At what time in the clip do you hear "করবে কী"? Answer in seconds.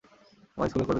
0.79-0.89